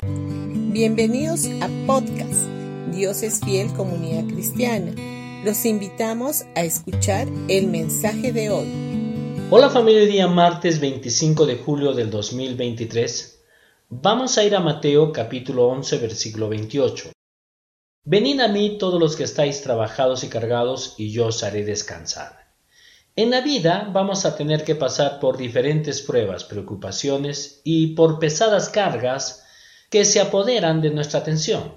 Bienvenidos 0.00 1.46
a 1.60 1.68
podcast 1.84 2.46
Dios 2.92 3.24
es 3.24 3.40
fiel 3.40 3.72
comunidad 3.72 4.32
cristiana. 4.32 4.92
Los 5.44 5.64
invitamos 5.64 6.44
a 6.54 6.62
escuchar 6.62 7.26
el 7.48 7.66
mensaje 7.66 8.32
de 8.32 8.48
hoy. 8.48 8.68
Hola 9.50 9.68
familia, 9.70 10.06
día 10.06 10.28
martes 10.28 10.78
25 10.78 11.46
de 11.46 11.56
julio 11.56 11.94
del 11.94 12.12
2023. 12.12 13.42
Vamos 13.88 14.38
a 14.38 14.44
ir 14.44 14.54
a 14.54 14.60
Mateo 14.60 15.10
capítulo 15.12 15.66
11 15.66 15.98
versículo 15.98 16.48
28. 16.48 17.10
Venid 18.04 18.38
a 18.38 18.46
mí 18.46 18.78
todos 18.78 19.00
los 19.00 19.16
que 19.16 19.24
estáis 19.24 19.62
trabajados 19.62 20.22
y 20.22 20.28
cargados, 20.28 20.94
y 20.96 21.10
yo 21.10 21.26
os 21.26 21.42
haré 21.42 21.64
descansar. 21.64 22.52
En 23.16 23.30
la 23.30 23.40
vida 23.40 23.90
vamos 23.92 24.24
a 24.24 24.36
tener 24.36 24.62
que 24.62 24.76
pasar 24.76 25.18
por 25.18 25.36
diferentes 25.36 26.02
pruebas, 26.02 26.44
preocupaciones 26.44 27.62
y 27.64 27.96
por 27.96 28.20
pesadas 28.20 28.68
cargas 28.68 29.44
que 29.90 30.04
se 30.04 30.20
apoderan 30.20 30.80
de 30.80 30.90
nuestra 30.90 31.20
atención. 31.20 31.74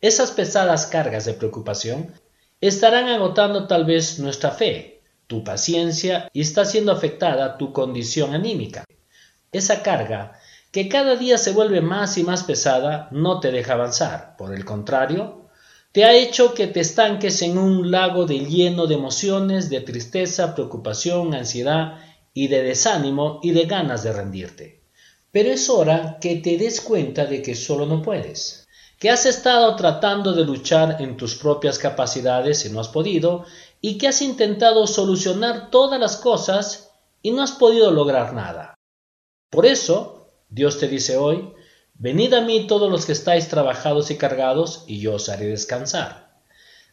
Esas 0.00 0.30
pesadas 0.30 0.86
cargas 0.86 1.24
de 1.24 1.34
preocupación 1.34 2.14
estarán 2.60 3.08
agotando 3.08 3.66
tal 3.66 3.84
vez 3.84 4.18
nuestra 4.18 4.50
fe, 4.50 5.02
tu 5.26 5.44
paciencia 5.44 6.28
y 6.32 6.40
está 6.40 6.64
siendo 6.64 6.92
afectada 6.92 7.58
tu 7.58 7.72
condición 7.72 8.34
anímica. 8.34 8.84
Esa 9.52 9.82
carga, 9.82 10.38
que 10.70 10.88
cada 10.88 11.16
día 11.16 11.38
se 11.38 11.52
vuelve 11.52 11.80
más 11.80 12.16
y 12.18 12.22
más 12.22 12.44
pesada, 12.44 13.08
no 13.10 13.40
te 13.40 13.50
deja 13.50 13.72
avanzar. 13.72 14.36
Por 14.36 14.54
el 14.54 14.64
contrario, 14.64 15.48
te 15.92 16.04
ha 16.04 16.14
hecho 16.14 16.54
que 16.54 16.68
te 16.68 16.80
estanques 16.80 17.42
en 17.42 17.58
un 17.58 17.90
lago 17.90 18.24
de 18.26 18.40
lleno 18.40 18.86
de 18.86 18.94
emociones, 18.94 19.70
de 19.70 19.80
tristeza, 19.80 20.54
preocupación, 20.54 21.34
ansiedad 21.34 21.98
y 22.32 22.46
de 22.46 22.62
desánimo 22.62 23.40
y 23.42 23.50
de 23.50 23.64
ganas 23.64 24.04
de 24.04 24.12
rendirte. 24.12 24.79
Pero 25.32 25.50
es 25.50 25.68
hora 25.70 26.18
que 26.20 26.36
te 26.36 26.56
des 26.56 26.80
cuenta 26.80 27.26
de 27.26 27.42
que 27.42 27.54
solo 27.54 27.86
no 27.86 28.02
puedes 28.02 28.60
que 29.00 29.08
has 29.08 29.24
estado 29.24 29.74
tratando 29.76 30.34
de 30.34 30.44
luchar 30.44 31.00
en 31.00 31.16
tus 31.16 31.34
propias 31.34 31.78
capacidades 31.78 32.66
y 32.66 32.68
no 32.68 32.80
has 32.80 32.88
podido, 32.88 33.46
y 33.80 33.96
que 33.96 34.06
has 34.06 34.20
intentado 34.20 34.86
solucionar 34.86 35.70
todas 35.70 35.98
las 35.98 36.18
cosas 36.18 36.90
y 37.22 37.30
no 37.30 37.42
has 37.42 37.52
podido 37.52 37.90
lograr 37.90 38.34
nada. 38.34 38.74
Por 39.48 39.64
eso, 39.64 40.28
Dios 40.50 40.78
te 40.78 40.86
dice 40.86 41.16
hoy, 41.16 41.50
venid 41.94 42.34
a 42.34 42.42
mí 42.42 42.66
todos 42.66 42.90
los 42.90 43.06
que 43.06 43.12
estáis 43.12 43.48
trabajados 43.48 44.10
y 44.10 44.18
cargados, 44.18 44.84
y 44.86 45.00
yo 45.00 45.14
os 45.14 45.30
haré 45.30 45.46
descansar. 45.46 46.38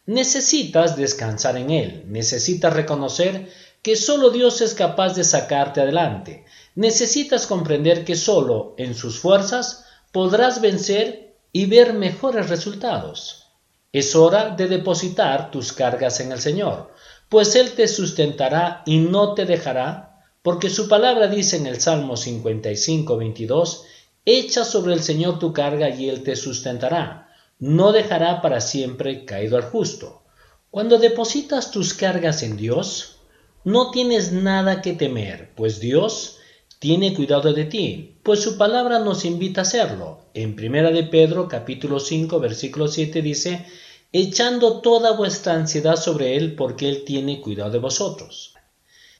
Necesitas 0.05 0.95
descansar 0.95 1.57
en 1.57 1.71
Él, 1.71 2.05
necesitas 2.07 2.73
reconocer 2.73 3.51
que 3.87 3.95
solo 3.95 4.31
Dios 4.31 4.59
es 4.59 4.73
capaz 4.73 5.15
de 5.15 5.23
sacarte 5.23 5.79
adelante, 5.79 6.43
necesitas 6.75 7.47
comprender 7.47 8.03
que 8.03 8.17
solo 8.17 8.75
en 8.77 8.93
sus 8.93 9.17
fuerzas 9.17 9.85
podrás 10.11 10.59
vencer 10.59 11.37
y 11.53 11.67
ver 11.67 11.93
mejores 11.93 12.49
resultados. 12.49 13.45
Es 13.93 14.13
hora 14.13 14.49
de 14.49 14.67
depositar 14.67 15.51
tus 15.51 15.71
cargas 15.71 16.19
en 16.19 16.33
el 16.33 16.41
Señor, 16.41 16.91
pues 17.29 17.55
Él 17.55 17.75
te 17.75 17.87
sustentará 17.87 18.83
y 18.85 18.97
no 18.97 19.35
te 19.35 19.45
dejará, 19.45 20.21
porque 20.41 20.69
su 20.69 20.89
palabra 20.89 21.27
dice 21.27 21.55
en 21.55 21.65
el 21.65 21.79
Salmo 21.79 22.17
55, 22.17 23.15
22, 23.15 23.85
Echa 24.25 24.65
sobre 24.65 24.95
el 24.95 25.01
Señor 25.01 25.39
tu 25.39 25.53
carga 25.53 25.89
y 25.89 26.09
Él 26.09 26.23
te 26.23 26.35
sustentará, 26.35 27.29
no 27.57 27.93
dejará 27.93 28.41
para 28.41 28.59
siempre 28.59 29.23
caído 29.23 29.55
al 29.55 29.63
justo. 29.63 30.23
Cuando 30.71 30.97
depositas 30.97 31.71
tus 31.71 31.93
cargas 31.93 32.43
en 32.43 32.57
Dios, 32.57 33.13
no 33.67 33.91
tienes 33.91 34.31
nada 34.31 34.81
que 34.81 34.93
temer, 34.93 35.51
pues 35.53 35.81
Dios 35.81 36.37
tiene 36.79 37.13
cuidado 37.13 37.51
de 37.51 37.65
ti, 37.65 38.15
pues 38.23 38.41
su 38.41 38.57
palabra 38.57 38.99
nos 38.99 39.25
invita 39.25 39.59
a 39.59 39.63
hacerlo. 39.63 40.19
En 40.33 40.55
primera 40.55 40.89
de 40.89 41.03
Pedro 41.03 41.49
capítulo 41.49 41.99
5 41.99 42.39
versículo 42.39 42.87
7 42.87 43.21
dice, 43.21 43.65
echando 44.13 44.79
toda 44.79 45.17
vuestra 45.17 45.55
ansiedad 45.55 45.97
sobre 45.97 46.37
él 46.37 46.55
porque 46.55 46.87
él 46.87 47.03
tiene 47.03 47.41
cuidado 47.41 47.71
de 47.71 47.79
vosotros. 47.79 48.53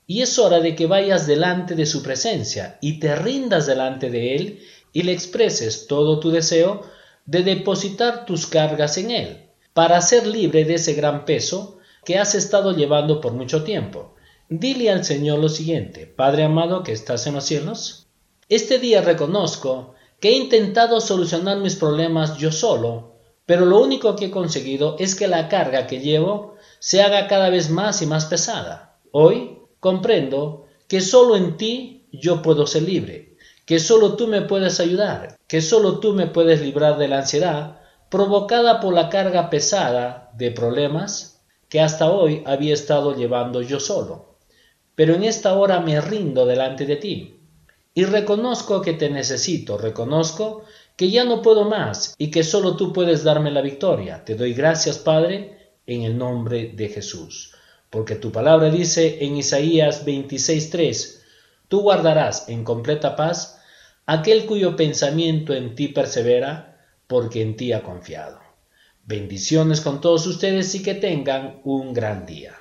Y 0.06 0.22
es 0.22 0.38
hora 0.38 0.60
de 0.60 0.74
que 0.74 0.86
vayas 0.86 1.26
delante 1.26 1.74
de 1.74 1.84
su 1.84 2.02
presencia 2.02 2.78
y 2.80 3.00
te 3.00 3.14
rindas 3.16 3.66
delante 3.66 4.08
de 4.08 4.34
él 4.34 4.62
y 4.94 5.02
le 5.02 5.12
expreses 5.12 5.86
todo 5.86 6.20
tu 6.20 6.30
deseo 6.30 6.84
de 7.26 7.42
depositar 7.42 8.24
tus 8.24 8.46
cargas 8.46 8.96
en 8.96 9.10
él, 9.10 9.42
para 9.74 10.00
ser 10.00 10.26
libre 10.26 10.64
de 10.64 10.76
ese 10.76 10.94
gran 10.94 11.26
peso 11.26 11.76
que 12.06 12.18
has 12.18 12.34
estado 12.34 12.74
llevando 12.74 13.20
por 13.20 13.34
mucho 13.34 13.62
tiempo 13.62 14.14
Dile 14.50 14.90
al 14.90 15.04
Señor 15.04 15.40
lo 15.40 15.50
siguiente, 15.50 16.06
Padre 16.06 16.44
amado 16.44 16.82
que 16.82 16.92
estás 16.92 17.26
en 17.26 17.34
los 17.34 17.44
cielos, 17.44 18.06
este 18.48 18.78
día 18.78 19.02
reconozco 19.02 19.92
que 20.20 20.30
he 20.30 20.38
intentado 20.38 21.02
solucionar 21.02 21.58
mis 21.58 21.76
problemas 21.76 22.38
yo 22.38 22.50
solo, 22.50 23.12
pero 23.44 23.66
lo 23.66 23.78
único 23.78 24.16
que 24.16 24.26
he 24.26 24.30
conseguido 24.30 24.96
es 24.98 25.14
que 25.14 25.28
la 25.28 25.50
carga 25.50 25.86
que 25.86 26.00
llevo 26.00 26.54
se 26.78 27.02
haga 27.02 27.28
cada 27.28 27.50
vez 27.50 27.68
más 27.68 28.00
y 28.00 28.06
más 28.06 28.24
pesada. 28.24 28.98
Hoy 29.12 29.58
comprendo 29.80 30.64
que 30.86 31.02
solo 31.02 31.36
en 31.36 31.58
ti 31.58 32.06
yo 32.10 32.40
puedo 32.40 32.66
ser 32.66 32.84
libre, 32.84 33.36
que 33.66 33.78
solo 33.78 34.14
tú 34.14 34.28
me 34.28 34.40
puedes 34.40 34.80
ayudar, 34.80 35.36
que 35.46 35.60
solo 35.60 36.00
tú 36.00 36.14
me 36.14 36.26
puedes 36.26 36.62
librar 36.62 36.96
de 36.96 37.08
la 37.08 37.18
ansiedad 37.18 37.82
provocada 38.08 38.80
por 38.80 38.94
la 38.94 39.10
carga 39.10 39.50
pesada 39.50 40.30
de 40.38 40.50
problemas 40.52 41.42
que 41.68 41.82
hasta 41.82 42.10
hoy 42.10 42.42
había 42.46 42.72
estado 42.72 43.14
llevando 43.14 43.60
yo 43.60 43.78
solo 43.78 44.28
pero 44.98 45.14
en 45.14 45.22
esta 45.22 45.54
hora 45.54 45.78
me 45.78 46.00
rindo 46.00 46.44
delante 46.44 46.84
de 46.84 46.96
ti. 46.96 47.36
Y 47.94 48.02
reconozco 48.02 48.82
que 48.82 48.94
te 48.94 49.08
necesito, 49.08 49.78
reconozco 49.78 50.64
que 50.96 51.08
ya 51.08 51.22
no 51.22 51.40
puedo 51.40 51.66
más 51.66 52.16
y 52.18 52.32
que 52.32 52.42
solo 52.42 52.74
tú 52.76 52.92
puedes 52.92 53.22
darme 53.22 53.52
la 53.52 53.60
victoria. 53.60 54.24
Te 54.24 54.34
doy 54.34 54.54
gracias, 54.54 54.98
Padre, 54.98 55.76
en 55.86 56.02
el 56.02 56.18
nombre 56.18 56.72
de 56.74 56.88
Jesús. 56.88 57.54
Porque 57.90 58.16
tu 58.16 58.32
palabra 58.32 58.70
dice 58.70 59.24
en 59.24 59.36
Isaías 59.36 60.04
26:3, 60.04 61.22
tú 61.68 61.82
guardarás 61.82 62.48
en 62.48 62.64
completa 62.64 63.14
paz 63.14 63.60
aquel 64.04 64.46
cuyo 64.46 64.74
pensamiento 64.74 65.54
en 65.54 65.76
ti 65.76 65.86
persevera, 65.86 66.76
porque 67.06 67.40
en 67.40 67.56
ti 67.56 67.72
ha 67.72 67.84
confiado. 67.84 68.40
Bendiciones 69.04 69.80
con 69.80 70.00
todos 70.00 70.26
ustedes 70.26 70.74
y 70.74 70.82
que 70.82 70.94
tengan 70.94 71.60
un 71.62 71.94
gran 71.94 72.26
día. 72.26 72.58